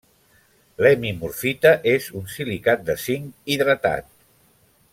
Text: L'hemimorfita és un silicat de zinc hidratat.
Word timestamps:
L'hemimorfita 0.85 1.73
és 1.91 2.07
un 2.21 2.25
silicat 2.37 2.83
de 2.89 2.97
zinc 3.05 3.53
hidratat. 3.55 4.09